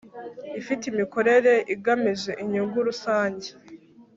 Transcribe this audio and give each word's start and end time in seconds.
ifite 0.59 0.83
imikorere 0.91 1.53
igamije 1.73 2.31
inyungu 2.43 2.77
rusange 2.87 3.47